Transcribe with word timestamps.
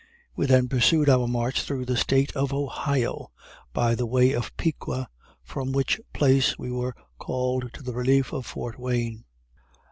We 0.35 0.47
then 0.47 0.67
pursued 0.67 1.09
our 1.09 1.27
march 1.27 1.61
through 1.61 1.85
the 1.85 1.95
State 1.95 2.31
of 2.35 2.51
Ohio, 2.51 3.29
by 3.71 3.93
the 3.93 4.07
way 4.07 4.31
of 4.31 4.57
Piqua; 4.57 5.07
from 5.43 5.71
which 5.73 6.01
place 6.11 6.57
we 6.57 6.71
were 6.71 6.95
called 7.19 7.71
to 7.73 7.83
the 7.83 7.93
relief 7.93 8.33
of 8.33 8.47
Fort 8.47 8.79
Wayne. 8.79 9.25